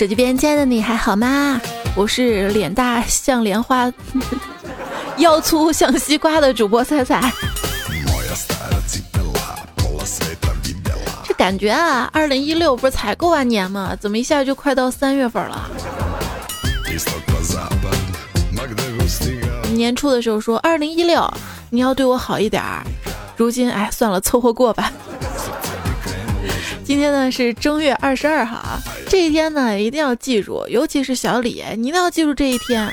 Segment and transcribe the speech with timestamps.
[0.00, 1.60] 手机边，亲爱的你还好吗？
[1.94, 3.92] 我是脸大像莲花，
[5.18, 7.30] 腰粗像西瓜的主播菜菜。
[11.22, 13.94] 这感觉啊，二零一六不是才过完年吗？
[14.00, 15.68] 怎么一下就快到三月份了？
[19.74, 21.30] 年初的时候说二零一六
[21.68, 22.82] 你要对我好一点儿，
[23.36, 24.90] 如今哎算了，凑合过吧。
[26.82, 32.88] 今天呢是正月二十二号啊，这一天呢一定要记住，尤其是小李，你一定要记住这一天。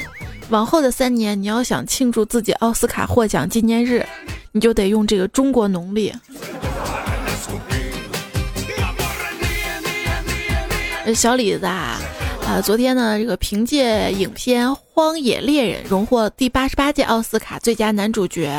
[0.49, 4.03] 往后的三年，你要想庆祝自己奥斯卡获奖纪念日，
[4.51, 6.11] 你就得用这个中国农历。
[11.13, 11.99] 小李子啊，
[12.47, 18.51] 啊，昨天呢这个凭借影片《荒野猎人》荣获第八十八届奥斯卡最佳男主角。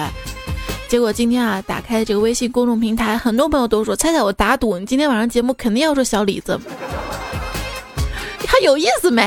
[0.88, 6.56] 结果今天啊，打开这个微信公众平台，很多朋友都说：“猜猜我打赌，你今天晚上节目肯定要说小李子，
[8.50, 9.22] 他有意思没？”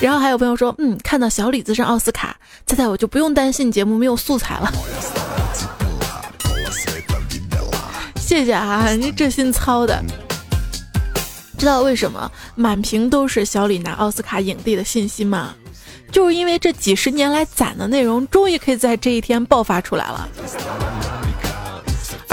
[0.00, 2.34] 然后还有朋友说：“嗯，看到小李子上奥斯卡，
[2.66, 4.72] 猜猜我就不用担心节目没有素材了。”
[8.16, 10.02] 谢谢啊，你这心操的。
[11.58, 15.54] 知道为什么满屏都是小李拿奥斯卡影帝的信息吗？
[16.10, 20.28] 就是因为这几十年来攒的内容，终于可以在这一天爆发出来了。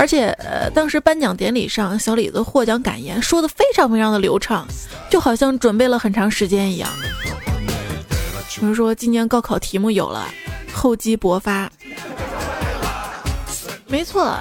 [0.02, 4.68] 而且，呃，当时颁奖典礼上，小李子获奖感言说的非常非常的流畅，
[5.12, 6.90] 就好像准备了很长时间一样。
[8.60, 10.26] 比如说，今年高考题目有了，
[10.74, 11.72] 厚积薄发。
[13.86, 14.36] 没错，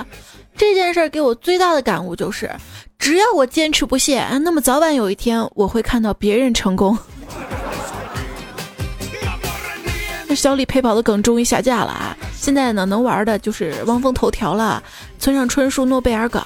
[0.56, 2.50] 这件事儿给我最大的感悟就是，
[2.98, 6.96] 只要我坚持不懈，那么早晚有一天我会看到别人成功。
[10.34, 12.16] 小李陪跑的梗终于下架了啊！
[12.34, 14.82] 现在呢，能玩的就是汪峰头条了，
[15.18, 16.42] 村上春树诺贝尔梗，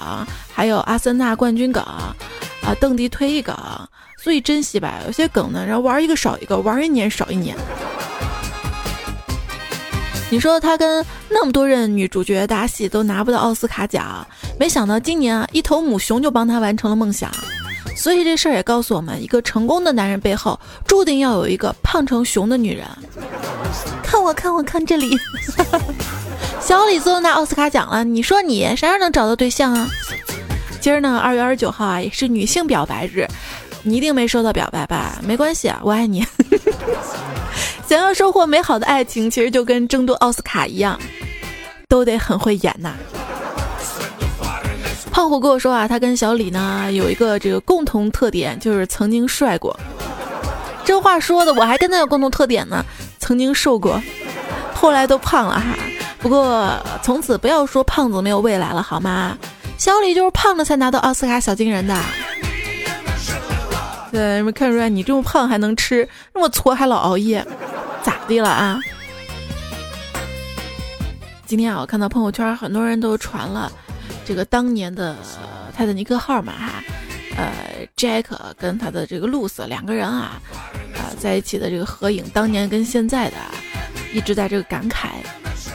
[0.53, 2.15] 还有阿森纳冠军梗，啊，
[2.79, 3.55] 邓迪退役梗。
[4.17, 7.55] 所以珍惜吧，有些梗呢，然后玩一个少一个，玩一年少一年。
[10.31, 14.25] 你说他跟那么多任女主角搭戏都拿不到奥斯卡奖，
[14.59, 17.31] 没想到今年啊，一头母熊就帮他完成了梦想。
[17.95, 22.85] 所以这事儿也告诉我们，一个成功的男人背后，注定要有一个胖成熊的女人。
[24.03, 25.17] 看我，看我，看这里，
[26.61, 29.87] 小李子都拿奥斯卡奖了，你说你啥时候能找到对象啊？
[30.79, 33.25] 今儿呢，二月二十九号啊，也是女性表白日，
[33.81, 35.19] 你一定没收到表白吧？
[35.25, 36.25] 没关系啊，我爱你。
[37.87, 40.99] 想要收获美好的爱情，其实就跟争夺奥斯卡一样，
[41.87, 42.93] 都得很会演呐。
[45.15, 49.73] 胖虎跟我说啊，他跟小李呢有一个这个共同特点，就是曾经帅过。
[50.83, 52.83] 这话说的，我还跟他有共同特点呢，
[53.17, 54.03] 曾经瘦过，
[54.73, 55.67] 后来都胖了哈。
[56.19, 56.69] 不过
[57.01, 59.37] 从此不要说胖子没有未来了，好吗？
[59.77, 61.95] 小李就是胖了才拿到奥斯卡小金人的。
[64.11, 67.47] 对，没看出来你这么胖还能吃，那么矬还老熬夜，
[68.03, 68.81] 咋地了啊？
[71.45, 73.71] 今天啊，我看到朋友圈很多人都传了。
[74.25, 75.15] 这个当年的
[75.75, 76.83] 泰坦尼克号嘛哈，
[77.37, 78.25] 呃，Jack
[78.57, 80.41] 跟他的这个露丝两个人啊，
[80.95, 83.51] 啊在一起的这个合影，当年跟现在的啊，
[84.13, 85.09] 一直在这个感慨，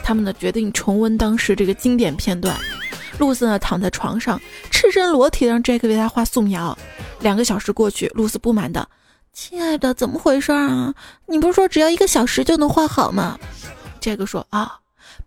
[0.02, 2.56] 他们呢决定重温当时这个经典片段。
[3.18, 4.40] 露丝呢躺在床上，
[4.70, 6.76] 赤身裸体让 Jack 为她画素描。
[7.20, 8.88] 两个小时过去，露丝不满的，
[9.32, 10.92] 亲爱的，怎么回事啊？
[11.26, 13.38] 你不是说只要一个小时就能画好吗
[14.00, 14.78] ？Jack 说啊。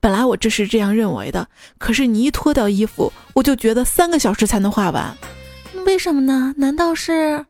[0.03, 1.47] 本来我这是这样认为的，
[1.77, 5.15] 可是你一脱掉衣服，我就觉得三个小时才能画完，
[5.85, 6.53] 为什么呢？
[6.57, 7.41] 难道是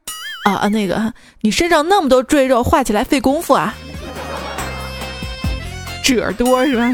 [0.46, 1.12] 啊啊那个
[1.42, 3.74] 你身上那么多赘肉，画起来费功夫啊？
[6.03, 6.94] 褶多是吧？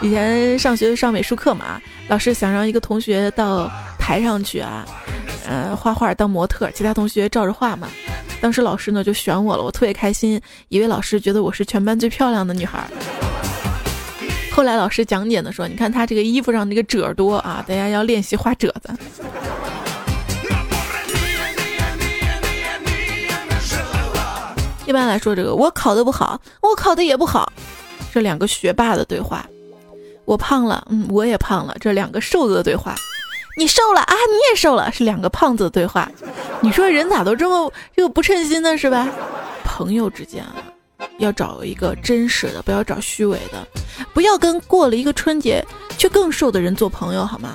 [0.00, 4.86] 以前上学上美术课嘛，老师想让一个同学到台上去啊，
[5.46, 7.90] 呃画画当模特，其他同学照着画嘛。
[8.40, 10.40] 当时老师呢就选我了，我特别开心，
[10.70, 12.88] 以为老师觉得我是全班最漂亮的女孩。
[14.54, 18.88] 后来老师讲解的说：“你看他这个衣服上那个褶多啊，大家要练习画褶子。”
[24.86, 27.52] 一般来说，这个我考的不好，我考的也不好，
[28.12, 29.44] 这两个学霸的对话。
[30.24, 32.94] 我胖了，嗯，我也胖了，这两个瘦子的对话。
[33.56, 36.08] 你瘦了啊，你也瘦了，是两个胖子的对话。
[36.60, 39.08] 你说人咋都这么又不称心呢，是吧？
[39.64, 40.54] 朋友之间啊。
[41.18, 43.66] 要找一个真实的，不要找虚伪的，
[44.12, 45.64] 不要跟过了一个春节
[45.96, 47.54] 却更瘦的人做朋友，好吗？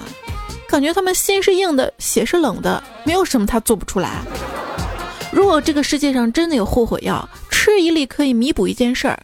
[0.68, 4.22] 感觉他们心是硬的，血是冷的，没有什么他做不出来。
[5.31, 9.19] 如果这个世界上真的有后悔药，吃一粒可以弥补一件事儿，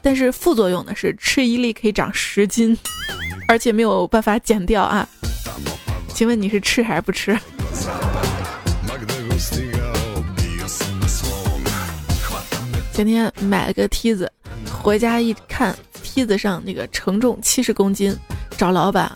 [0.00, 2.76] 但是副作用呢是吃一粒可以长十斤，
[3.48, 5.06] 而且没有办法减掉啊。
[6.08, 7.38] 请问你是吃还是不吃？
[12.96, 14.32] 前天买了个梯子，
[14.72, 18.16] 回家一看，梯子上那个承重七十公斤，
[18.56, 19.12] 找老板，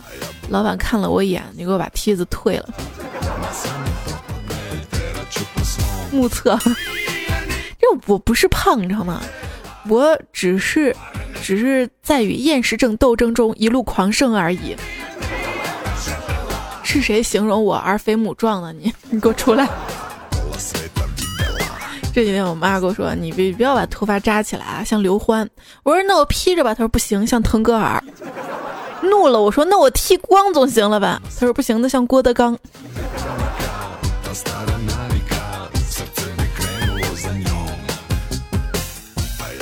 [0.50, 2.69] 老板看了我一眼，你给我把梯子退了。
[6.12, 6.59] 目测，
[7.79, 9.23] 这我不是胖，你知道吗？
[9.88, 10.94] 我只是，
[11.43, 14.77] 只是在与厌食症斗争中一路狂胜而已。
[16.85, 18.75] 是谁形容我儿肥母壮的？
[18.75, 19.67] 你，你给我出来！
[22.20, 25.49] 这几天我妈跟我说：“你别不要把头发扎起来啊，像刘欢。”
[25.82, 28.05] 我说：“那我披着吧。”她说：“不行，像腾格尔。”
[29.00, 32.55] 怒了，我说：“那我剃光总行了吧？”她说：“不行，那像郭德纲。”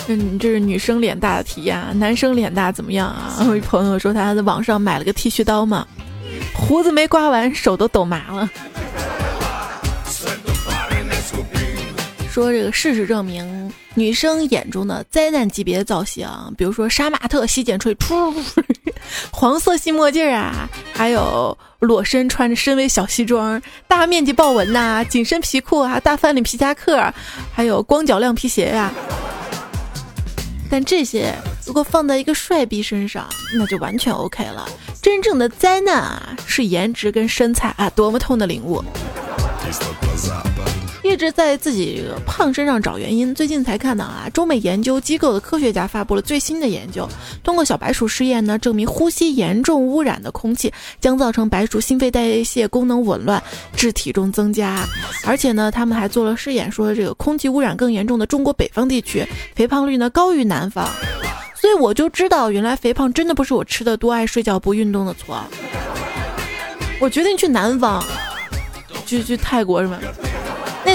[0.09, 3.37] 嗯，这是女生脸大的体验，男生脸大怎么样啊？
[3.49, 5.87] 我一朋友说他在网上买了个剃须刀嘛，
[6.53, 8.51] 胡子没刮完，手都抖麻了。
[12.39, 18.33] 说这个事实证明，女生眼中的灾难级别造型，比如说杀马特洗剪吹，噗，
[19.33, 27.13] 黄色细墨镜啊，还有裸身穿着深 V 小西装，大面积豹纹呐，紧身皮裤啊，大翻领皮夹克，
[27.53, 28.93] 还有光脚亮皮鞋呀。
[30.71, 31.35] 但这些
[31.67, 34.65] 如果放在一个帅逼身上，那就完全 OK 了。
[35.03, 38.85] 真正的灾难啊，是颜值跟身材啊，多么痛的领悟！
[41.03, 47.09] 一直在自己胖身上找原因，最近才看到啊，中美研究机构的科学家发布了最新的研究，
[47.43, 53.43] 通过小白鼠试验呢，证明呼吸严重污染的空气将造成白鼠心肺代谢功能紊乱，
[53.75, 54.85] 致体重增加。
[55.25, 60.89] 而且呢，他们还做了试验，说这个空气污染更严重的中国北方地区，肥胖率呢高于南方。
[61.55, 65.43] 所以我就知道，原来肥胖真的不是我吃的多、爱睡觉、不运动的错。
[67.01, 68.05] 我决定去南方，
[69.07, 69.99] 去去泰国是吗？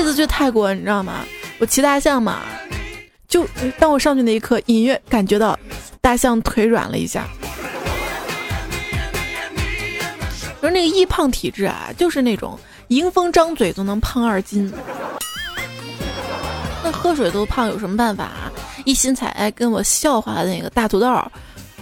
[0.03, 1.23] 那次去泰国，你知道吗？
[1.59, 2.41] 我骑大象嘛，
[3.25, 3.47] 就
[3.79, 5.57] 当我上去那一刻，隐约感觉到
[6.01, 7.25] 大象腿软了一下。
[10.59, 12.59] 说那个易胖体质啊，就是那种
[12.89, 14.69] 迎风张嘴都能胖二斤。
[16.83, 18.51] 那喝水都胖，有什么办法啊？
[18.83, 21.07] 一心彩爱跟我笑话的那个大土豆，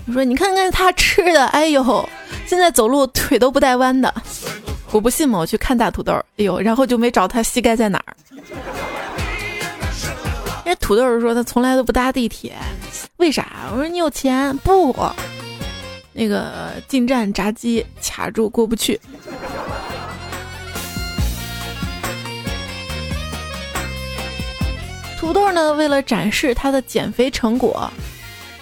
[0.06, 2.08] 我说你看看他吃的，哎呦，
[2.46, 4.14] 现在走路腿都不带弯的。
[4.92, 8.16] 我不信嘛，我去看大土豆，哎呦，然后就没找他膝盖在哪儿。
[10.66, 12.54] 人土豆说他从来都不搭地铁，
[13.18, 13.48] 为啥？
[13.72, 14.94] 我说你有钱不？
[16.12, 19.00] 那个进站闸机卡住过不去。
[25.18, 27.90] 土豆呢，为了展示他的减肥成果，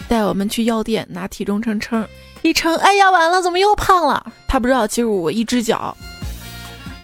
[0.07, 2.07] 带我们去药店拿体重秤称，
[2.43, 4.31] 一称，哎呀，完了，怎么又胖了？
[4.47, 5.97] 他不知道，其实我一只脚。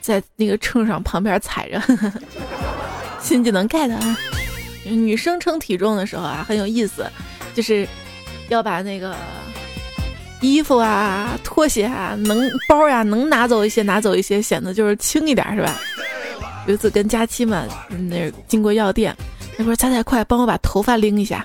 [0.05, 1.81] 在那个秤上旁边踩着，
[3.21, 4.17] 新技能 get 啊！
[4.83, 7.09] 女生称体重的时候啊，很有意思，
[7.55, 7.87] 就是
[8.49, 9.15] 要把那个
[10.41, 15.75] 衣服啊、拖鞋啊、能包呀能拿走一些，拿走一些，显得就是轻一点，是吧？
[16.67, 17.65] 有一次跟佳期嘛，
[18.09, 19.15] 那经过药店，
[19.57, 21.43] 那说佳佳快帮我把头发拎一下，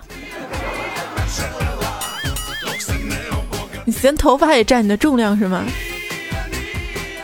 [3.87, 5.65] 你嫌头发也占你的重量是吗？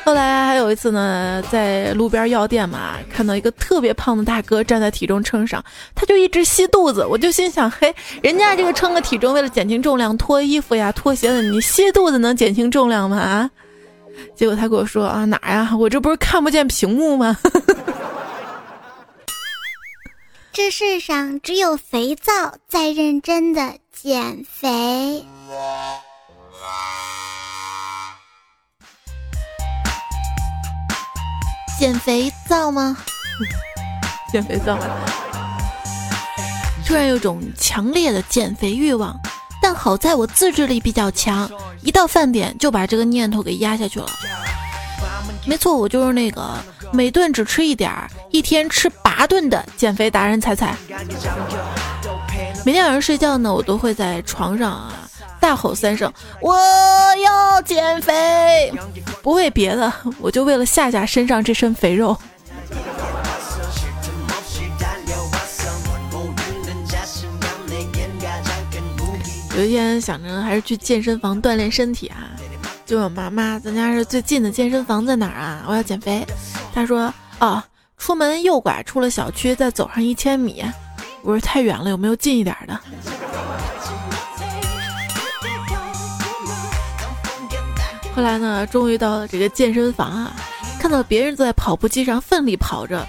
[0.06, 5.60] 后来还有一次呢，在路边药店嘛，看到一个特别胖的大哥站在体重秤上，
[5.96, 7.04] 他就一直吸肚子。
[7.04, 13.16] 我就心想，嘿，人家这个称个体重为了减轻重量，脱衣服呀、脱鞋的，你吸肚子能减轻重量吗？
[13.16, 13.50] 啊？
[14.36, 15.76] 结果他跟我说啊，哪呀？
[15.76, 17.36] 我这不是看不见屏幕吗？
[20.52, 22.32] 这世上只有肥皂
[22.68, 25.25] 在认真的减肥。
[31.78, 32.97] 减肥皂吗？
[34.33, 34.78] 减肥皂。
[36.87, 39.14] 突然有种强烈的减肥欲望，
[39.61, 41.50] 但好在我自制力比较强，
[41.83, 44.06] 一到饭点就把这个念头给压下去了。
[45.45, 46.54] 没错，我就是那个
[46.92, 50.75] 每顿只吃一点儿，一天吃八顿的减肥达人彩彩。
[52.64, 54.95] 每天晚上睡觉呢，我都会在床上啊。
[55.46, 56.56] 大吼三声，我
[57.22, 58.72] 要减肥，
[59.22, 62.18] 不为别的，我就为了夏夏身上这身肥肉。
[69.56, 72.26] 有一天想着还是去健身房锻炼身体啊，
[72.84, 75.64] 就问妈妈：“咱家是最近的健身房在哪儿啊？
[75.68, 76.26] 我要减肥。”
[76.74, 77.62] 她说：“哦，
[77.96, 80.64] 出门右拐出了小区，再走上一千米。”
[81.22, 82.76] 我说：“太远了，有没有近一点的？”
[88.16, 90.32] 后来呢，终于到了这个健身房啊，
[90.80, 93.06] 看到别人在跑步机上奋力跑着，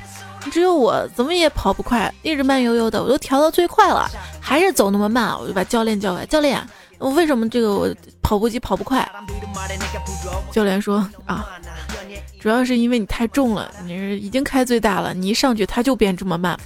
[0.52, 4.06] 只有我怎么也跑不快，一直慢悠悠的，我都调到最快了，
[4.42, 5.34] 还是走那么慢。
[5.40, 6.62] 我就把教练叫过来，教练，
[6.98, 7.90] 我为什么这个我
[8.22, 9.10] 跑步机跑不快？
[10.52, 11.46] 教练说啊，
[12.42, 16.60] 主要是因为你太重了，你是已经开最大了，你一上去它就变这么慢。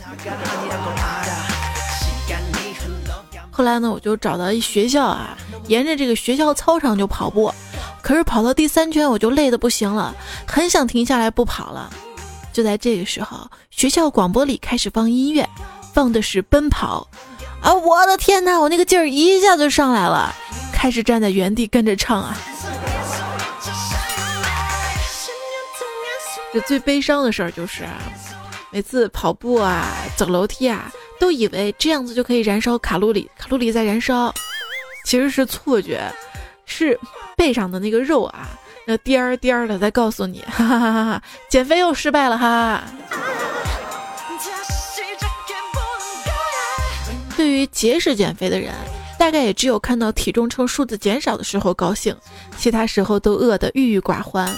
[3.52, 7.54] 后来呢，我就找到一学校啊，沿着这个学校操场就跑步，
[8.02, 10.16] 可是跑到第三圈我就累得不行了，
[10.48, 11.92] 很想停下来不跑了。
[12.52, 15.48] 就在这个时候，学校广播里开始放音乐，
[15.94, 17.08] 放的是《奔跑》
[17.66, 17.74] 啊！
[17.74, 20.36] 我的天哪，我那个劲儿一下就上来了，
[20.74, 22.38] 开始站在原地跟着唱啊。
[26.52, 27.88] 这最悲伤的事儿就是，
[28.72, 34.34] 每次跑步啊、走楼梯啊，都以为这样子就可以燃烧卡路里，卡路里在燃烧，
[35.06, 36.04] 其实是错觉，
[36.72, 36.98] 是
[37.36, 38.50] 背上的那个肉啊。
[38.88, 42.84] 那颠儿颠儿的在告诉你， 哈哈哈哈减肥又失败了哈。
[47.38, 48.74] 对于节食减肥的人，
[49.20, 52.16] 大概也只有看到体重秤数字减少的时候高兴，
[52.58, 54.52] 其他时候都饿得郁郁寡欢。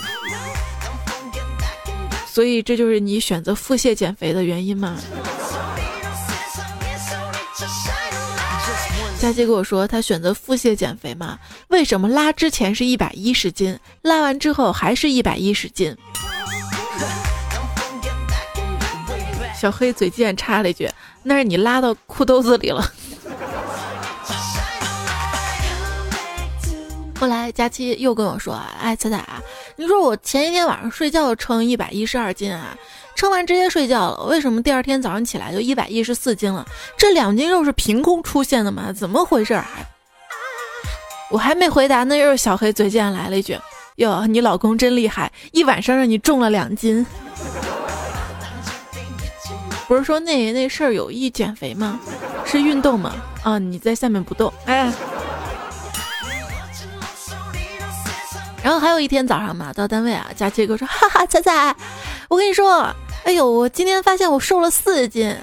[2.26, 4.98] 所以这就是你选择腹泻减肥的原因吗？
[9.24, 11.40] 佳琪跟我说，他选择腹泻减肥嘛？
[11.70, 15.96] 为什么拉之前是一百一十斤，拉完之后还是一百一十斤？
[19.58, 20.90] 小黑嘴贱插了一句
[21.24, 22.86] ：“那是你拉到裤兜子里了。”
[27.18, 29.42] 后来佳期又跟我说：“哎，彩彩啊，
[29.78, 32.78] 你说我前一天晚上睡觉称一百一十二斤啊。”
[33.16, 36.66] 称完直接睡觉了，为什么第二天早上起来就一百一十四斤了？
[36.98, 38.92] 这两斤肉是凭空出现的吗？
[38.92, 39.56] 怎么回事？
[39.56, 39.86] 还
[41.32, 43.58] 我还没回答呢，又是小黑嘴贱来了一句
[43.98, 47.06] ：“哟，你老公真厉害，一晚上让你重了两斤。”
[49.88, 52.00] 不是说那那事儿有益减肥吗？
[52.46, 53.16] 是运动吗？
[53.44, 54.92] 啊，你在下面不动，哎。
[58.64, 61.76] 然后还有一天早上嘛，到单位啊，佳琪哥说：“哈哈，彩彩，
[62.30, 62.90] 我跟你说。”
[63.26, 65.34] 哎呦，我今天发现我瘦了四斤，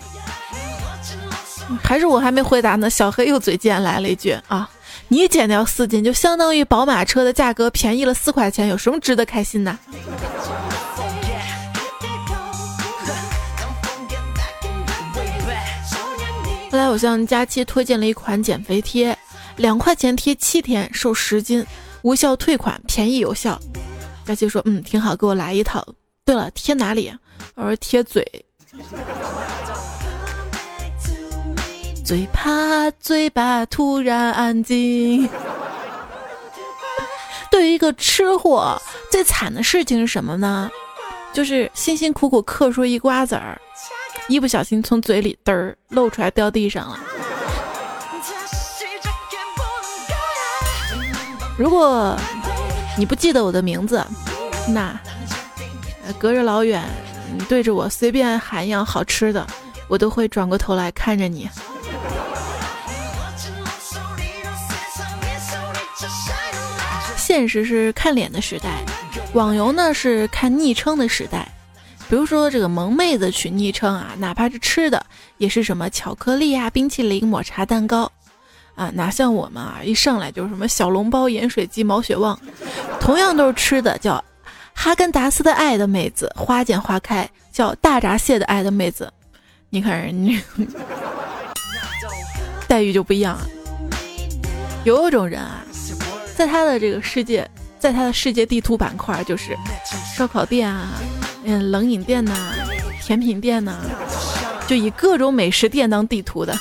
[1.82, 2.90] 还是我还没回答呢。
[2.90, 4.68] 小黑又嘴贱来了一句啊，
[5.08, 9.78] 你减掉四斤就相当于宝马车的价格便宜了四块钱，有什么值得开心的？
[16.70, 19.16] 后来我向佳期推荐了一款减肥贴，
[19.56, 21.66] 两块钱贴七天，瘦十斤，
[22.02, 23.60] 无效退款，便宜有效。
[24.24, 25.86] 佳琪说嗯挺好，给我来一套。
[26.24, 27.12] 对了，贴哪里？
[27.56, 28.24] 我说贴嘴，
[32.04, 35.28] 最怕嘴巴突然安静。
[37.50, 38.80] 对于一个吃货，
[39.10, 40.70] 最惨的事情是什么呢？
[41.32, 43.60] 就是辛辛苦苦嗑出一瓜子儿，
[44.28, 46.98] 一不小心从嘴里嘚儿露出来掉地上了。
[51.60, 52.16] 如果
[52.96, 54.02] 你不记得我的名字，
[54.66, 54.98] 那
[56.18, 56.82] 隔着老远。
[57.36, 59.46] 你对着我随便喊一样好吃的，
[59.86, 61.50] 我都会转过头来看着你。
[67.18, 68.82] 现实是看脸的时代，
[69.34, 71.46] 网游呢是看昵称的时代。
[72.08, 75.04] 比如说这个萌妹子取昵称啊，哪怕是吃的，
[75.36, 78.10] 也是什么巧克力啊、冰淇淋、抹茶蛋糕
[78.80, 82.38] 啊，哪像我们啊，一上来就是什么小笼包、盐水鸡、毛血旺，
[82.98, 84.24] 同样都是吃的，叫。
[84.72, 89.12] 哈根达斯的爱的妹子，花见花开叫大闸蟹的爱的妹子，
[89.68, 90.42] 你看人家
[92.66, 93.46] 待遇就不一样啊。
[94.84, 95.62] 有一种人啊，
[96.34, 97.46] 在他的这个世界，
[97.78, 99.54] 在他的世界地图板块，就是
[100.16, 100.88] 烧烤店啊，
[101.44, 102.34] 嗯，冷饮店呐，
[103.02, 103.76] 甜品店呐，
[104.66, 106.58] 就以各种美食店当地图的。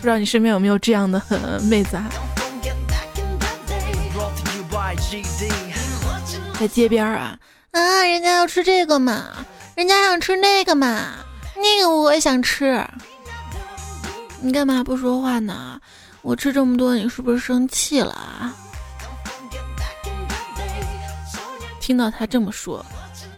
[0.00, 1.20] 不知道你身边有没有这样的
[1.64, 2.08] 妹子啊？
[6.58, 7.38] 在街边啊。
[7.72, 11.16] 啊，人家要吃这个嘛，人家想吃那个嘛，
[11.54, 12.82] 那个我也想吃。
[14.40, 15.78] 你干嘛不说话呢？
[16.22, 18.56] 我吃这么多，你是不是生气了啊？
[21.78, 22.82] 听到他这么说，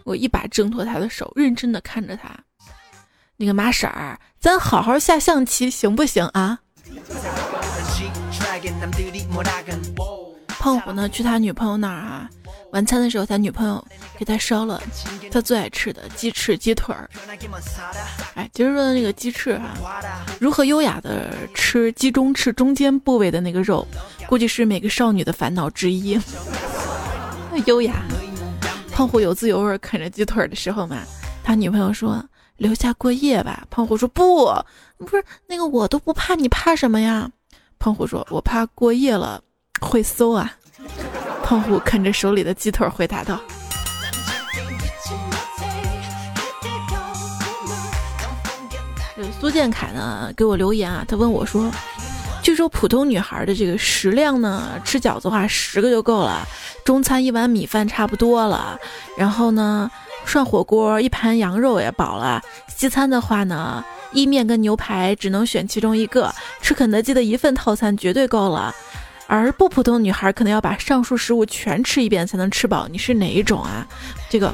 [0.05, 2.29] 我一把挣脱他的手，认真的看着他。
[3.43, 6.57] 那个马婶儿，咱好好下象棋行不行啊？
[10.47, 11.09] 胖虎呢？
[11.09, 12.29] 去他女朋友那儿啊？
[12.71, 13.85] 晚餐的时候，他女朋友
[14.17, 14.81] 给他烧了
[15.29, 17.09] 他最爱吃的鸡翅、鸡腿儿。
[18.35, 19.75] 哎，其实说的那个鸡翅啊，
[20.39, 23.85] 如何优雅的吃鸡中翅中间部位的那个肉，
[24.25, 26.17] 估计是每个少女的烦恼之一。
[27.67, 28.05] 优雅，
[28.89, 30.99] 胖虎有滋有味啃着鸡腿的时候嘛，
[31.43, 32.23] 他女朋友说
[32.57, 33.65] ：“留下过夜吧。
[33.69, 34.45] 胖虎说不，
[34.97, 37.29] 不是那个我都不怕，你怕什么呀？
[37.79, 39.41] 胖虎说，我怕过夜了
[39.81, 40.53] 会馊啊。
[41.43, 43.39] 胖虎看着手里的鸡腿回答道。
[49.39, 51.69] 苏建凯呢给我留言啊，他问我说
[52.41, 56.45] ：“据说普通女孩的这个食量呢，吃饺子的话十个就够了，
[56.85, 58.79] 中餐一碗米饭差不多了，
[59.17, 59.89] 然后呢
[60.25, 62.41] 涮火锅一盘羊肉也饱了，
[62.75, 68.73] 西餐的话呢，意面跟牛排只能选其中一个，吃肯德基的一份套餐绝对够了，
[69.27, 73.85] 而不普通女孩可能要把上述食物全吃一遍才能吃饱，你是哪一种啊？
[74.29, 74.51] 这个。”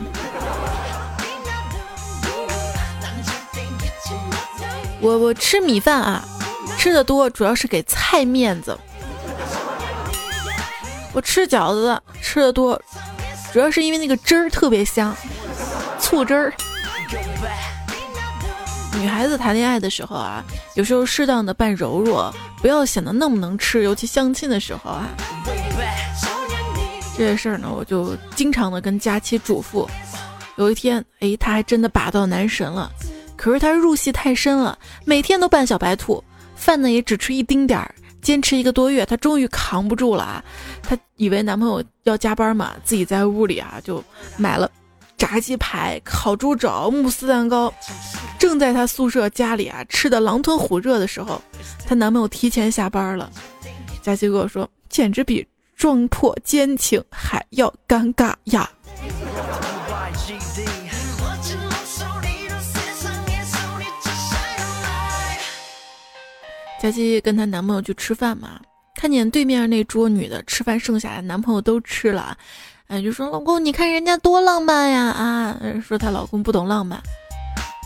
[5.02, 6.22] 我我吃米饭啊，
[6.78, 8.78] 吃的多主要是给菜面子。
[11.14, 12.80] 我吃饺子吃的多，
[13.54, 15.16] 主要是因为那个汁儿特别香，
[16.10, 16.52] 醋汁儿。
[19.00, 25.08] 女孩子谈恋爱的时候啊，有时候适当的扮柔弱，不要显得那么能吃，尤其相亲的时候啊。
[27.16, 29.88] 这些事儿呢，我就经常的跟佳期嘱咐。
[30.56, 32.92] 有一天，哎，他还真的把到男神了。
[33.38, 34.76] 可是他入戏太深了，
[35.06, 36.24] 每天都扮小白兔，
[36.56, 40.44] 饭呢也只吃一丁点儿，坚持一个多月，他终于扛不住了啊！
[40.82, 44.04] 他以为男朋友要加班嘛，自己在屋里啊就
[44.38, 44.70] 买了
[45.20, 47.72] 炸鸡排、烤猪肘、慕斯蛋糕，
[48.40, 51.40] 正在她宿舍家里啊吃的狼吞虎咽的时候，
[51.86, 53.30] 她男朋友提前下班了。
[54.02, 55.46] 佳琪跟我说，简直比
[55.76, 58.68] 撞破奸情还要尴尬呀！
[66.82, 68.58] 佳琪跟她男朋友去吃饭嘛，
[68.96, 72.38] 看见对面那桌女的吃饭剩下的，男朋友都吃了，
[72.90, 75.56] 哎，就说老公，你看人家多浪漫呀啊！
[75.88, 77.00] 说她老公不懂浪漫，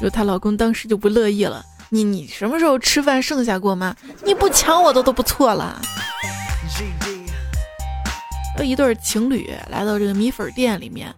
[0.02, 3.94] 就她老公当时就不乐意了，你你什么时候吃饭剩下过吗？
[4.24, 5.82] 你不抢我的都不错了。
[8.64, 11.14] 一对情侣来到这个米粉店里面，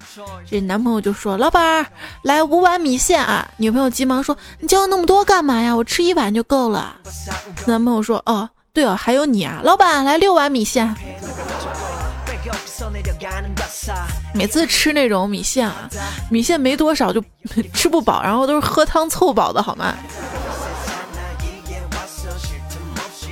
[0.49, 1.85] 这男朋友就说：“老板，
[2.23, 5.75] 来五碗米线啊！”女朋友急忙说：“你叫那么多干嘛呀？
[5.75, 6.95] 我吃一碗就够了。”
[7.67, 10.95] 男朋友说：“哦，对哦，还有你啊，老板，来六碗米线。”
[14.33, 15.89] 每次吃那种米线啊，
[16.29, 17.23] 米线没多少就
[17.73, 19.95] 吃不饱，然后都是喝汤凑饱的，好吗？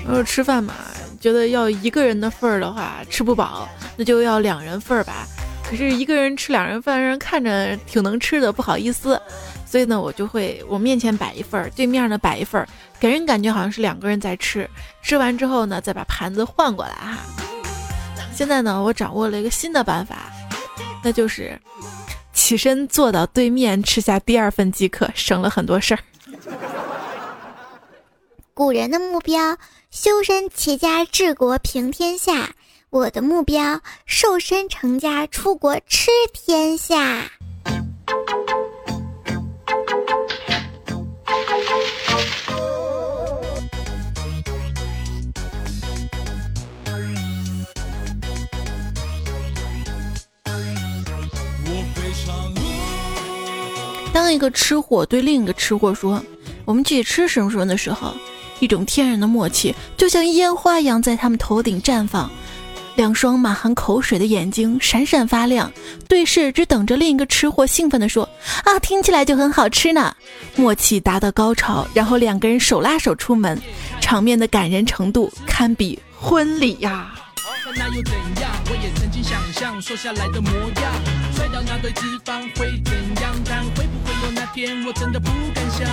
[0.06, 0.74] 然后吃饭嘛。
[1.20, 5.26] 觉得要一个人的份儿的话吃不饱，那就要两人份儿吧。
[5.64, 9.18] 可是一个人吃两人份，让人看着挺能吃的，不好意思。
[9.66, 12.68] 所以呢，我就会我面前摆一份儿，对面呢摆一份儿，
[13.00, 14.70] 给人感觉好像是两个人在吃。
[15.02, 17.18] 吃完之后呢，再把盘子换过来哈。
[18.36, 20.33] 现在呢，我掌握了一个新的办法，
[21.04, 21.60] 那就是
[22.34, 26.00] 起身坐到对面吃下第二份即可，省了很多事儿。
[28.54, 29.58] 古人的目标。
[29.92, 32.56] 修身齐家治国平天下，
[32.90, 37.30] 我的目标瘦身成家出国吃天下。
[54.34, 56.20] 当一个吃货对另一个吃货说
[56.66, 58.16] ：“我们去吃什么什么”的时候。
[58.60, 62.28] 一种天然的默契，就像烟花一样在他们头顶绽放，
[62.96, 65.72] 两双满含口水的眼睛闪闪发亮，
[66.08, 68.28] 对视只等着另一个吃货兴奋地说
[68.66, 70.16] ：“啊，听起来就很好吃呢！”
[70.58, 73.62] 默契达到高潮，然后两个人手拉手出门，
[74.02, 77.14] 场面的感人程度堪比婚礼呀！
[77.76, 78.52] 那又怎样？
[78.66, 80.50] 我也曾经想象瘦下来的模
[80.82, 80.94] 样，
[81.36, 82.82] 甩掉那堆脂肪会
[84.94, 85.88] 真的不敢想。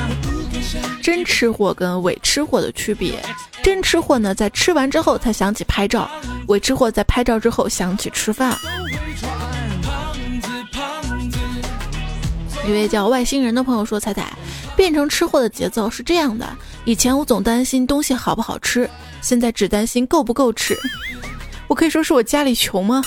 [1.03, 3.19] 真吃货跟伪吃货的区别，
[3.63, 6.09] 真吃货呢，在吃完之后才想起拍照；
[6.49, 8.57] 伪吃货在拍照之后想起吃饭。
[12.67, 14.31] 一位叫外星人的朋友说：“彩彩，
[14.77, 16.47] 变成吃货的节奏是这样的：
[16.85, 18.89] 以前我总担心东西好不好吃，
[19.23, 20.77] 现在只担心够不够吃。
[21.67, 23.03] 我可以说是我家里穷吗？”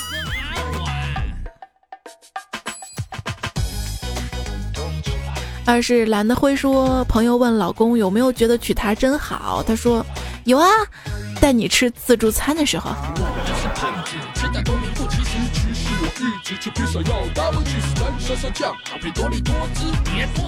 [5.66, 10.06] 二是懒得会说，朋友问老公有没有觉得娶她真好，他说
[10.44, 10.68] 有啊，
[11.40, 12.92] 带你吃自助餐的时候。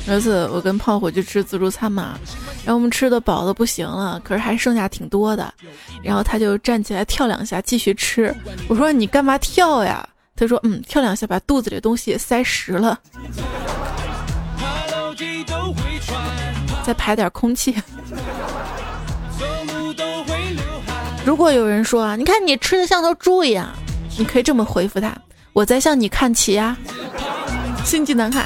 [0.06, 2.19] 有一次我跟炮火去吃自助餐嘛，
[2.65, 5.51] 然后我们吃的饱的不行了，可是还剩下挺多的，
[6.04, 8.36] 然后他就站起来跳两下继续吃，
[8.67, 10.08] 我说你干嘛跳呀？
[10.36, 12.99] 他说嗯，跳两下把肚子里的东西塞实了。
[16.86, 17.76] 再排点空气。
[21.26, 23.67] 如果有人说啊，你看你吃的像头猪一样，
[24.19, 25.12] 你可以这么回复他：
[25.54, 26.78] 我在向你看齐呀。
[27.84, 28.45] 心机难看。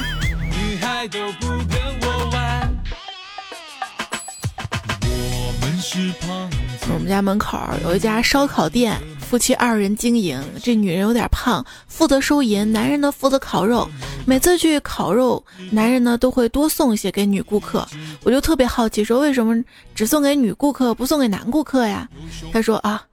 [6.91, 8.97] 我们家门口有一家烧烤店，
[9.29, 10.43] 夫妻二人经营。
[10.63, 13.87] 这女人有点胖，负责收银，男人呢负责烤肉。
[14.25, 17.87] 每次去烤肉，男人呢都会多送一些给女顾客。
[18.23, 19.63] 我就特别好奇，说为什么
[19.93, 22.09] 只送给女顾客，不送给男顾客呀？
[22.51, 23.03] 他说啊，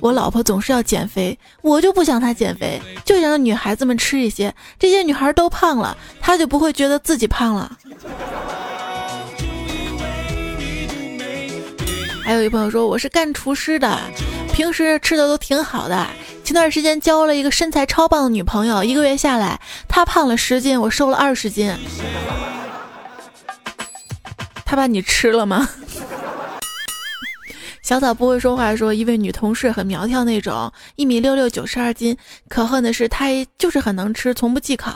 [0.00, 4.54] 我老婆总是要减肥，我就不想她减肥，就想让女孩子们吃一些。
[4.78, 7.76] 这些女孩都胖了，她就不会觉得自己胖了。
[12.24, 14.00] 还有一朋友说我是干厨师的，
[14.56, 16.06] 平时吃的都挺好的。
[16.42, 21.76] 前段时间交了一个身材超棒的女朋友，一个月下来，她胖了十斤，我瘦了二十斤。
[24.64, 25.68] 他把你吃了吗？
[27.86, 32.16] 小草不会说话说，一位女同事很苗条那种，一米六六，九十二斤。
[32.48, 34.90] 可恨的是，她就是很能吃，从不忌口。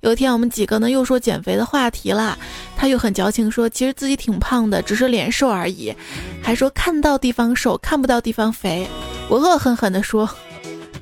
[0.00, 2.38] 有一天，我们几个呢又说减肥的话题了，
[2.74, 5.94] 她又很矫情说，其实自己挺胖的，只是脸瘦而已，
[6.42, 8.88] 还说看到地方瘦，看不到地方肥。
[9.28, 10.26] 我恶狠狠地说，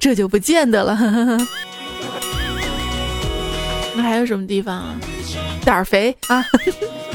[0.00, 0.98] 这就不见得了。
[3.94, 4.96] 那还有什么地方啊？
[5.64, 6.44] 胆儿肥啊？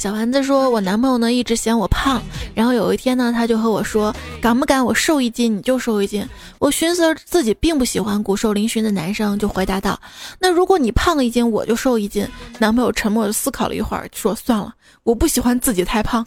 [0.00, 2.22] 小丸子说：“我男朋友呢一直嫌我胖，
[2.54, 6.26] 然后有一天呢，他就和我说，敢不敢我瘦一斤你就瘦一斤。
[6.58, 10.00] 我寻思自己并不喜欢骨瘦嶙峋的男生，就回答道：
[10.38, 12.26] 那如果你胖一斤，我就瘦一斤。
[12.58, 16.26] 男朋友沉默的思考了一会儿，说：算了，我不喜欢自己太胖。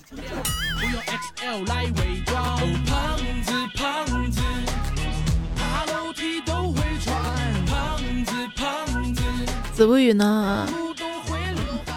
[9.73, 10.69] 子不语呢？”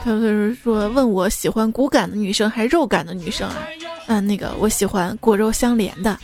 [0.06, 3.66] 他就是说问我喜欢骨感的女生还是肉感的女生啊？
[4.06, 6.16] 嗯，那个我喜欢骨肉相连的。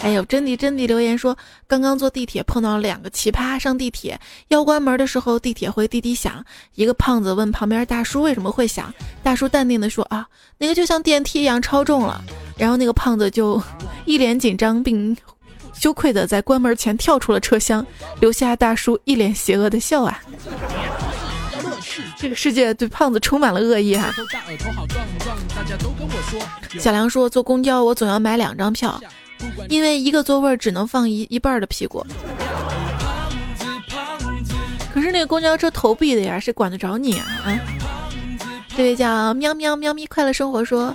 [0.00, 1.36] 还有真的真的留言说，
[1.66, 6.42] 刚刚坐地铁碰到两个奇葩，上地铁要关门的时候，地铁会滴滴响。
[6.76, 8.90] 一个胖子问旁边大叔为什么会响，
[9.22, 12.24] 大叔淡定的说啊，那个就像电梯一样超重了。
[12.56, 13.62] 然后那个胖子就
[14.06, 15.14] 一脸紧张并
[15.74, 17.84] 羞愧的在关门前跳出了车厢，
[18.18, 20.22] 留下大叔一脸邪恶的笑啊。
[22.16, 24.12] 这个世界对胖子充满了恶意哈。
[26.78, 29.00] 小梁说：“坐公交我总要买两张票，
[29.68, 32.04] 因为一个座位只能放一一半的屁股。
[34.92, 37.60] 可是那个公交车投币的呀，谁管得着你啊？”啊，
[38.76, 40.94] 这位叫喵喵喵咪快乐生活说。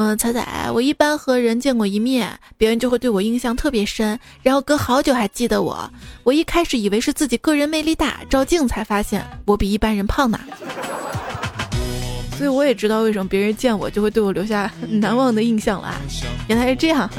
[0.00, 5.90] 嗯，彩彩，我一般和人见过一面，别人就会对我印象特别深，然后隔好久还记得我。
[6.22, 10.38] 我一开始以为是自己个人魅力大，照镜才发现我比一般人胖呢。
[12.36, 16.00] 所以我也知道为什么别人见我就会对我留下难忘的印象了。
[16.46, 17.10] 原来是这样。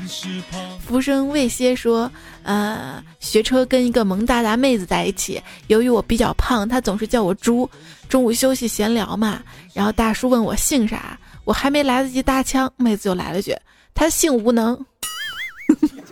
[0.80, 2.10] 浮生未歇说，
[2.44, 7.70] 呃，学车跟一个萌哒哒妹子在一起，由于我比较胖，她总是叫我猪。
[8.08, 11.20] 中午休息闲聊嘛，然后大叔问我姓啥。
[11.50, 13.58] 我还没来得及搭腔，妹子就来了句
[13.96, 14.86] ：“他性无能。”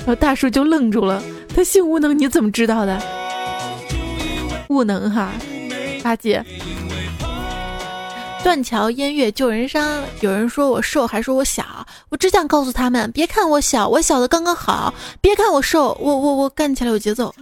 [0.00, 1.22] 然后大叔就愣住了
[1.54, 2.98] ：“他性无能，你怎么知道的？”
[4.70, 5.30] 无能哈，
[6.04, 6.42] 阿姐。
[8.42, 17.34] 断桥烟月救人伤，有人说我瘦，还说我小，我只想告诉他们：别看我小，我小的刚刚好；别看我瘦，我我我干起来有节奏。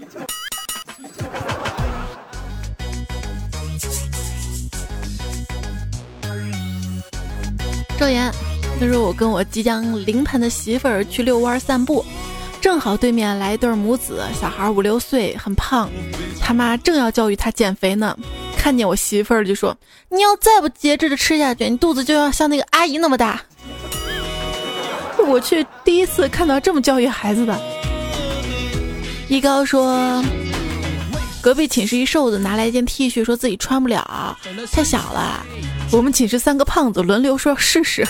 [8.05, 8.31] 赵岩，
[8.79, 12.05] 他说我跟我即将临盆的媳妇儿去遛弯散步，
[12.61, 15.89] 正好对面来一对母子，小孩五六岁，很胖，
[16.39, 18.15] 他妈正要教育他减肥呢，
[18.59, 19.75] 看见我媳妇儿就说
[20.13, 23.41] ：“你要再不节制的吃下去，你肚子就要像那个阿姨那么大。”
[25.27, 27.59] 我去第一次看到这么教育孩子的。
[29.29, 30.23] 一高说，
[31.45, 34.35] 隔壁寝室一瘦子拿来一件 T 恤，说自己穿不了，
[34.73, 35.45] 太小了。
[35.93, 38.03] 我们寝室三个胖子轮流说试试，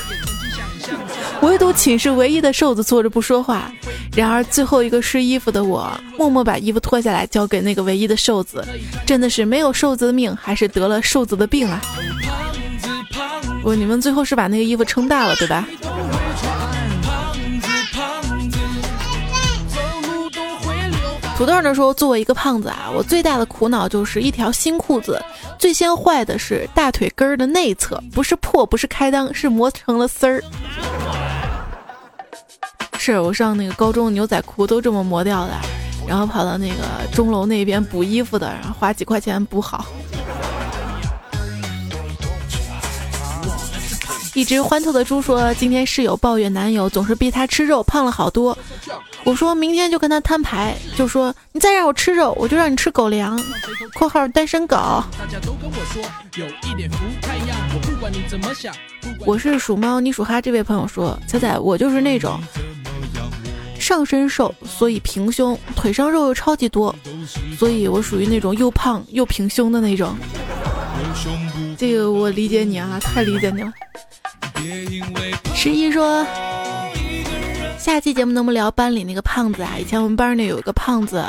[1.42, 3.72] 唯独寝室唯一的瘦子坐着不说话。
[4.14, 8.64] 然而最后一个试衣服的我，默默把衣服脱下来交给那个唯一的瘦子。
[9.04, 11.82] 真的是没有瘦子的命，还是得了瘦子的病啊！
[13.64, 15.66] 不，你们最后是把那个衣服撑大了，对吧？
[21.36, 25.20] 土豆呢说：“作为一个胖子啊，我最大的苦恼就是一条新裤子，
[25.58, 30.40] 最先坏的是大腿根儿的内侧，不是破，不是开裆，是磨成了丝儿。
[32.98, 35.52] 是我上那个高中牛仔裤都这么磨掉的。
[36.06, 39.86] 然后跑到那个钟楼那边补衣服的，然后花几块钱补好。
[44.34, 48.56] 一只欢透的猪说：“今天室友抱怨男友总是逼她吃肉，胖了好多。
[49.22, 53.40] 我说明天就跟他摊牌，就说你再让我吃肉，我就让你吃狗粮。
[53.94, 54.76] （括号单身狗）
[59.24, 60.40] 我是属猫，你属哈。
[60.40, 62.40] 这位朋友说：彩彩，我就是那种
[63.78, 66.92] 上身瘦，所以平胸，腿上肉又超级多，
[67.56, 70.16] 所以我属于那种又胖又平胸的那种。
[71.78, 73.72] 这个我理解你啊，太理解你了。”
[75.54, 76.26] 十一说，
[77.78, 79.72] 下期节目能不能聊班里那个胖子啊？
[79.78, 81.24] 以前我们班里有一个胖子，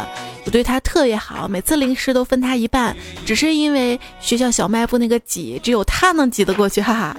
[0.45, 2.95] 我对他特别好，每次零食都分他一半，
[3.25, 7.17] 只是因为学校小卖部那个挤，只有他能挤得过去，哈哈。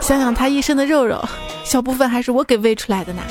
[0.00, 1.22] 想想他一身的肉肉，
[1.64, 3.22] 小部分还是我给喂出来的呢。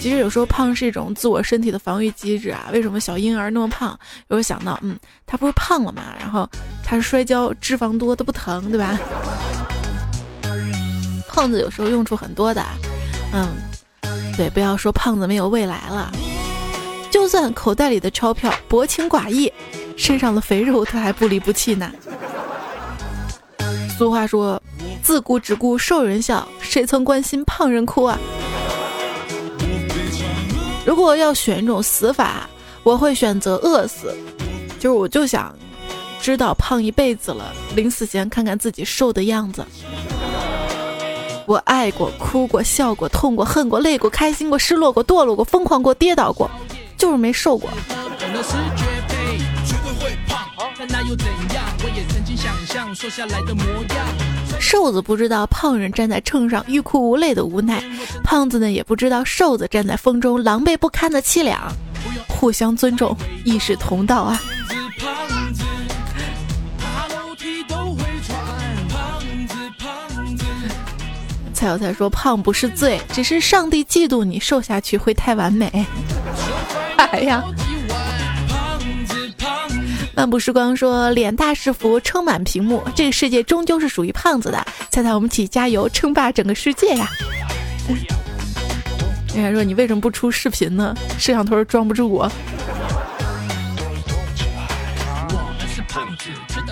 [0.00, 2.70] 其实有时候胖是一种自我身体的防御机制啊。
[2.72, 3.90] 为什么小婴儿那么胖？
[4.28, 6.48] 有时候想到，嗯，他不是胖了嘛，然后
[6.82, 8.98] 他是摔跤，脂肪多，他不疼，对吧？
[11.32, 12.62] 胖子有时候用处很多的，
[13.32, 13.48] 嗯，
[14.36, 16.12] 对，不要说胖子没有未来了，
[17.10, 19.50] 就算口袋里的钞票薄情寡义，
[19.96, 21.90] 身上的肥肉他还不离不弃呢。
[23.96, 24.60] 俗话说，
[25.02, 28.18] 自古只顾瘦人笑，谁曾关心胖人哭啊？
[30.84, 32.48] 如果要选一种死法，
[32.82, 34.14] 我会选择饿死，
[34.78, 35.54] 就是我就想
[36.20, 39.64] 知道胖一辈子了，临死前看看自己瘦的样子。
[41.50, 46.48] 我爱过，哭过，笑过，痛过，恨过，累过，开心过，失落过，堕落过，疯狂过，跌倒过，
[46.96, 47.68] 就是没瘦过。
[54.60, 57.82] 瘦子不知道胖人站在秤上欲哭无泪的无奈，
[58.22, 61.60] 胖子呢也不知道瘦子站在风中狼狈不堪的凄凉。
[62.28, 64.40] 互相尊重，亦是同道啊。
[71.60, 75.70] 蔡小蔡说：“胖不是罪，只是上帝嫉妒你瘦下去会太完美。”
[76.96, 77.44] 哎呀！
[80.14, 82.82] 漫步时光说：“脸大是福，撑满屏幕。
[82.94, 87.06] 这个世界终究是属于胖子的。”猜猜我们一起加油，称霸整个世界呀！
[89.34, 90.96] 人家说你为什么不出视频呢？
[91.18, 92.32] 摄像头装不住我。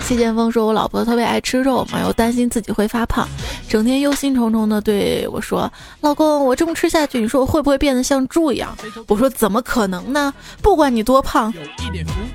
[0.09, 3.27] 谢剑锋说：“我老婆特别爱吃肉嘛，又担心自己会发胖，
[3.67, 8.75] 整天忧心忡忡的对我说：‘老公，我这么吃下去，你说我会不会变得像猪一样？’
[9.07, 10.33] 我说：‘怎么可能呢？
[10.63, 11.53] 不管你多胖，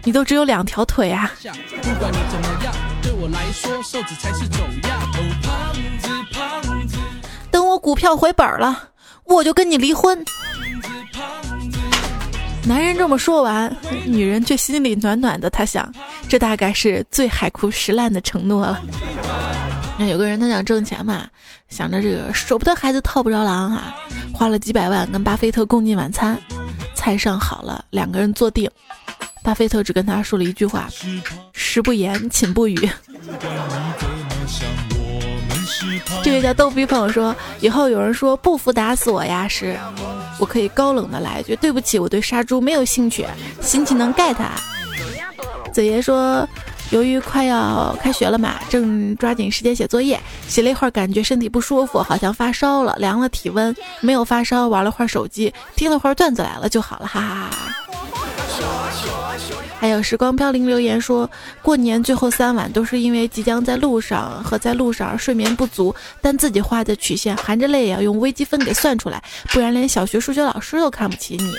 [0.04, 1.32] 你都只有两条腿啊！’
[7.50, 8.90] 等我股票回本了，
[9.24, 10.24] 我就跟你离婚。”
[12.66, 13.74] 男人这么说完，
[14.07, 15.50] 女人却心里暖暖的。
[15.50, 15.92] 她想，
[16.29, 18.81] 这大概是最海枯石烂的承诺了。
[19.98, 21.29] 那有个人他想挣钱嘛，
[21.68, 23.94] 想着这个舍不得孩子套不着狼啊，
[24.33, 26.37] 花了几百万跟巴菲特共进晚餐，
[26.94, 28.68] 菜上好了，两个人坐定，
[29.42, 30.88] 巴菲特只跟他说了一句话：
[31.53, 32.90] 食不言，寝不语。
[36.24, 39.79] 这位叫逗比朋友说：“以后有人说不服打死我呀是，
[40.44, 43.26] 我可以高冷的来一句：对不起，我对杀猪没有兴趣，
[43.62, 44.37] 新技能 get。”
[45.72, 46.46] 子爷说
[46.92, 58.83] ：“由于快要开学了嘛，正抓紧时间写作业，写了一会儿感觉身体不舒服，好像发烧了，量了体温没有发烧，玩了会儿手机，听了会儿段子来了就好了，哈哈哈哈。”
[59.84, 71.52] 还有时光飘零留言说，过年最后三晚都是因为即将在路上和在路上睡眠不足，但自己画的曲线含着泪也要用微积分给算出来，不然连小学数学老师都看不起你。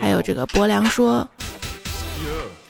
[0.00, 1.28] 还有这个博良说，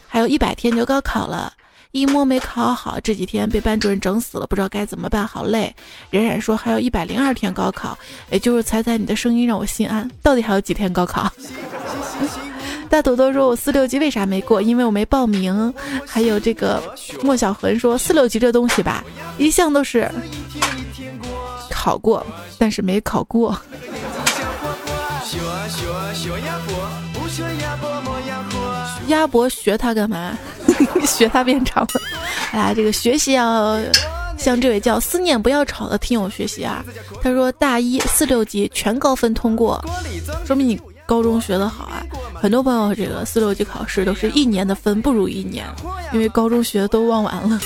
[0.08, 1.52] 还有一百天就高考了，
[1.90, 5.76] 一摸没考好，这几天被班主任整死了，不知道该怎么办，好累。
[6.08, 7.98] 冉冉说还有一百零二天高考，
[8.30, 11.30] 也就是猜猜你的声音让我心安，到底还有几天高考？
[12.88, 14.62] 大土豆说：“我四六级为啥没过？
[14.62, 15.72] 因为我没报名。”
[16.06, 16.82] 还有这个
[17.22, 19.04] 莫小恒说：“四六级这东西吧，
[19.38, 20.10] 一向都是
[21.70, 22.24] 考过，
[22.58, 23.58] 但是没考过。”
[29.08, 30.36] 鸭脖学他干嘛？
[31.06, 32.00] 学他变长了。
[32.52, 33.78] 哎，这个学习要
[34.38, 36.84] 向这位叫思念不要吵的听友学习啊。
[37.22, 39.84] 他说：“大一四六级全高分通过，
[40.46, 42.02] 说明你。”高中学得好啊，
[42.40, 45.66] 很多朋友这个四六级考试都是一年的分不如一年，
[46.12, 47.58] 因为高中学的都忘完了。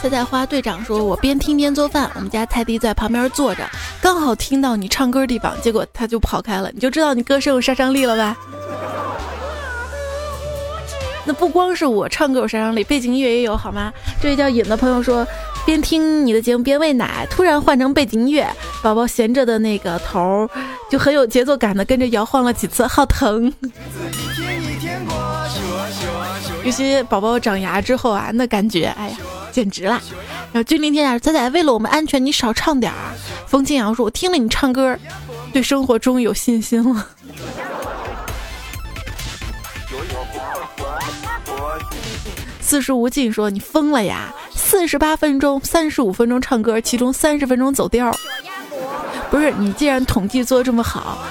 [0.00, 3.68] 菜菜花队长说：“我边听边做饭，我们家泰迪在旁边坐着，
[4.02, 8.36] 刚好听到你唱歌地方，结果他就跑开了，你就知道你歌声有杀伤力了吧？”
[11.24, 13.92] 那不光是我唱歌有杀伤力，背景音乐也有好吗？
[14.20, 15.26] 这位叫尹的朋友说
[15.64, 18.46] ：“边听你的节目边喂奶，突然换成背景音乐，
[18.82, 20.48] 宝宝闲着的那个头
[20.90, 23.52] 就很有节奏感的跟着摇晃了几次，好疼。”
[26.64, 29.16] 尤其宝宝长牙之后啊，那感觉，哎呀，
[29.52, 30.00] 简直了！
[30.52, 32.98] 然后君临天下，仔仔为了我们安全，你少唱点儿。
[33.46, 34.98] 风清扬说：“我听了你唱歌，
[35.52, 37.08] 对生活终于有信心了。”
[42.74, 44.34] 四十无尽说：“你疯了呀！
[44.50, 48.12] 四十八分钟，三十五分钟唱歌，其中三十分钟走调。
[49.30, 51.24] 不是你，既然统计做这么好，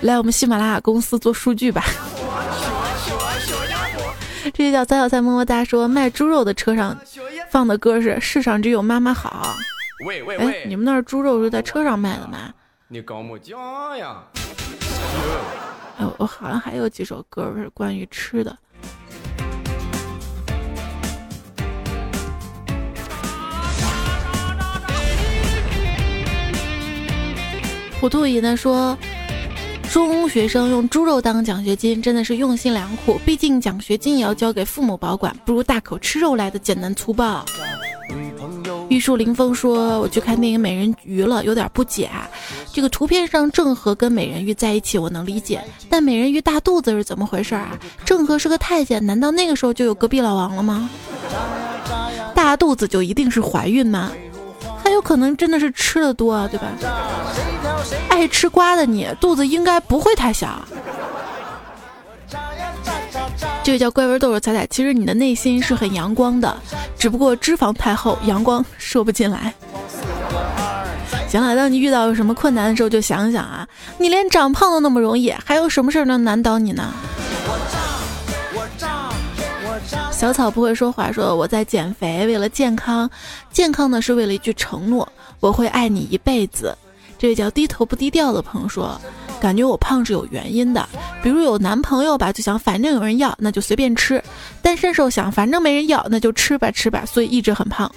[0.00, 1.84] 来我们喜马拉雅公司做数据吧。”
[4.54, 6.98] 这就叫三小菜么么哒说卖猪肉的车上
[7.50, 9.54] 放的歌是世上只有妈妈好。
[10.06, 12.48] 喂喂喂，你们那儿猪肉是在车上卖的吗？
[12.88, 13.54] 你搞么家
[13.98, 14.22] 呀？
[15.98, 18.56] 哎，我好像还有几首歌是关于吃的。
[28.02, 28.98] 糊涂姨呢说。
[29.92, 33.20] 中学生用猪肉当奖学金，真的是用心良苦。
[33.26, 37.44] 毕竟奖学金也要交给父母保管，不如大口吃肉来的简单粗暴。
[38.88, 42.10] 玉树临风说：“我去看电影《美人鱼》了，有点不解。
[42.72, 47.78] 这个图片上郑和跟美人鱼在一起，我能理解，但美人鱼大肚子是怎么回事啊？
[48.04, 50.88] 郑和是个太监，难道那个时候就有隔壁老王了吗？
[52.34, 54.10] 大肚子就一定是怀孕吗？
[54.82, 56.66] 还有可能真的是吃的多，啊，对吧？”
[58.08, 60.60] 爱吃瓜的你，肚子应该不会太小。
[63.64, 66.56] 这个叫怪味豆豆彩彩，其实你的内心是很阳光的，
[66.98, 69.52] 只不过脂肪太厚，阳光射不进来。
[71.28, 73.66] 行了，当你遇到什么困难的时候，就想想啊，
[73.98, 76.92] 你连长胖都那么容易，还有什么事儿能难倒你呢？
[80.22, 83.10] 小草不会说话，说我在减肥，为了健康，
[83.50, 86.78] 健康呢是为了一句承诺，我会爱你一辈子。
[87.18, 88.96] 这位叫低头不低调的朋友说
[89.42, 90.88] ：“感觉我胖是有原因的，
[91.24, 94.20] 比如有男朋友吧，就想反正有人要，那就随便吃；
[94.62, 97.92] 单身时候想反正没人要，那就吃吧吃吧，所以一直很胖。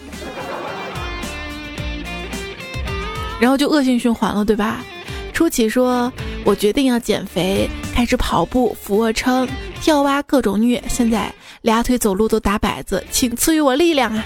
[3.40, 4.84] 然后就恶性循环了，对吧？”
[5.32, 6.12] 初起说
[6.44, 9.48] ：“我决定要减肥，开始跑步、俯卧撑、
[9.80, 11.32] 跳蛙，各种虐，现在
[11.66, 14.24] 俩腿走路都打摆子，请赐予我力量啊！”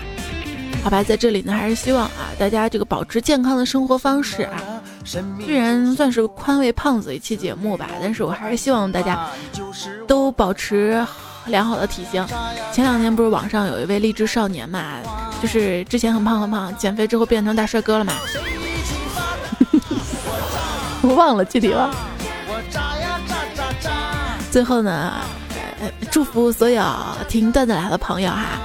[0.83, 4.61] 好吧，在这里呢，还是希望啊，大家这个保持健康的生活方式啊。
[5.05, 9.29] 虽然算是宽慰胖子一期节目吧，但是我还是希望大家
[10.05, 11.01] 都保持
[11.45, 12.25] 良好的体型。
[12.73, 14.97] 前两天不是网上有一位励志少年嘛，
[15.41, 18.13] 就是之前很胖很胖，减肥之后变成大帅哥了嘛。
[21.01, 21.89] 我忘了具体了。
[24.51, 25.18] 最后呢，
[26.19, 26.83] 祝福所有
[27.29, 28.59] 听段子来的朋友哈，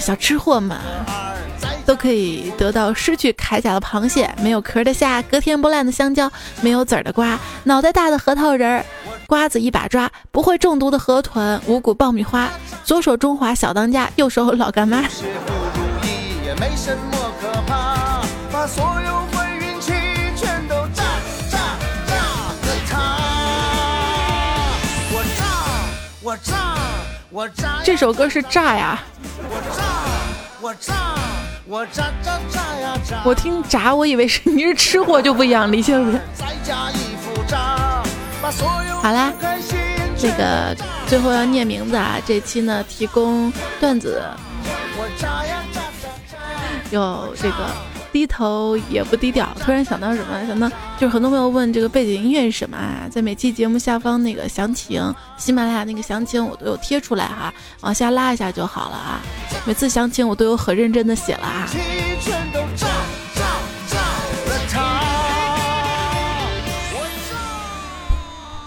[0.00, 0.76] 小吃货们。
[1.84, 6.28] 都可以得到失去铠甲的螃蟹，没有壳的虾，隔天不烂的香蕉，
[6.60, 8.84] 没有籽儿的瓜，脑袋大的核桃仁儿，
[9.28, 12.48] 瓜子一把抓，不会中毒的河豚，五谷爆米花，
[12.82, 15.04] 左手中华小当家，右手老干妈。
[27.84, 29.02] 这首歌是炸呀！
[29.40, 29.82] 我炸，
[30.60, 30.94] 我炸。
[31.68, 33.22] 我炸炸炸呀炸！
[33.24, 36.20] 我听炸，我以为是你是吃货就不一样，李小姐。
[39.02, 39.32] 好啦，
[40.16, 40.76] 这个
[41.08, 42.18] 最后要念名字啊！
[42.24, 44.22] 这期呢提供段子，
[46.90, 47.95] 有这个。
[48.12, 49.48] 低头也不低调。
[49.60, 50.46] 突然想到什么？
[50.46, 53.08] 想到就是很多朋友问这个背景音乐是什么啊？
[53.10, 59.20] 在每期节目下方那个详情，喜马拉雅那个详情我都有贴出来哈，往下拉一下就好了啊。
[59.66, 61.68] 每次详情我都有很认真的写了啊。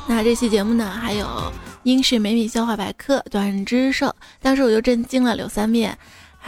[0.08, 1.28] 那这期节目呢，还有
[1.84, 4.12] 英式美米笑话百科、短知识，
[4.42, 5.98] 当时我就震惊了，柳三面。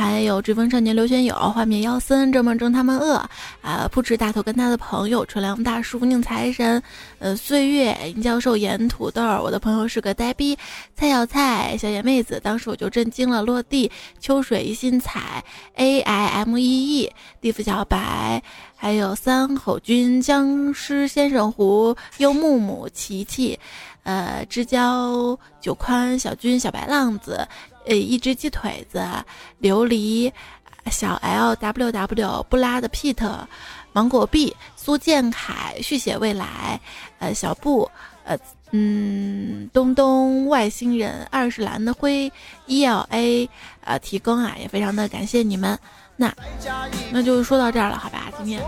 [0.01, 3.17] 还有追风少年刘玄友、画面妖森、这么争他们饿
[3.61, 3.87] 啊！
[3.91, 6.81] 扑哧大头跟他的朋友纯良大叔、宁财神、
[7.19, 10.57] 呃岁月、殷教授、盐土豆，我的朋友是个呆逼，
[10.95, 13.43] 蔡小蔡、小野妹子，当时我就震惊了。
[13.43, 15.43] 落地、秋水、一心彩、
[15.75, 18.41] A I M E E、地府小白，
[18.75, 23.59] 还有三口君、僵尸先生胡、柚木木、琪琪，
[24.01, 27.47] 呃，知交、九宽、小军、小白浪子。
[27.85, 29.05] 呃，一只鸡腿子，
[29.61, 30.31] 琉璃
[30.89, 33.45] 小 L W W 布拉的 Pete，
[33.93, 36.79] 芒果 B 苏建凯续写未来，
[37.19, 37.89] 呃小布，
[38.23, 38.37] 呃
[38.71, 42.31] 嗯东东外星人二是蓝的灰
[42.67, 43.49] E L A
[43.83, 45.77] 呃提供啊也非常的感谢你们，
[46.15, 46.33] 那
[47.11, 48.61] 那就说到这儿了，好吧，今天。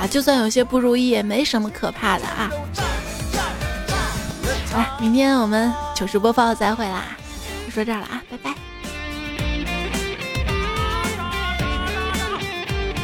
[0.00, 2.50] 啊，就算有些不如意，也没什么可怕的啊！
[4.72, 7.04] 好了，明天我们糗事播报再会啦，
[7.66, 8.54] 就说这儿了啊，拜拜！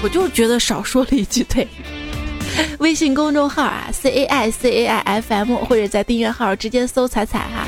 [0.02, 1.68] 我就觉得少说了一句对。
[2.78, 7.66] 微信公众号啊，C A I C A I F M，或者在订阅号直接搜“彩彩”哈。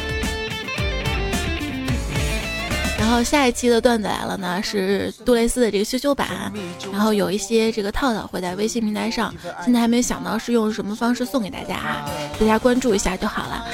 [3.08, 6.52] 然后下一期的段子来了呢，是杜蕾斯的这个羞羞版，
[6.92, 9.34] 然后有一些这个套套会在微信平台上，
[9.64, 12.06] 现在还没想到是用什么方式送给大家啊，
[12.38, 13.64] 大家关注一下就好了。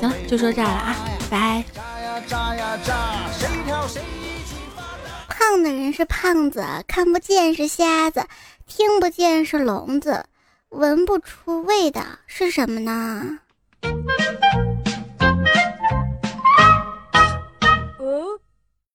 [0.00, 0.96] 行了，就说这了啊，
[1.30, 1.62] 拜。
[5.28, 8.26] 胖的人是胖子，看不见是瞎子，
[8.66, 10.24] 听不见是聋子，
[10.70, 13.38] 闻不出味道是什么呢？